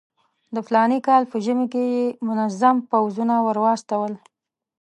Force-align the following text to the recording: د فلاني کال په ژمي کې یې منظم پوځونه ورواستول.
د 0.55 0.57
فلاني 0.67 0.99
کال 1.07 1.23
په 1.31 1.37
ژمي 1.45 1.65
کې 1.73 1.83
یې 1.95 2.05
منظم 2.27 2.75
پوځونه 2.91 3.35
ورواستول. 3.47 4.11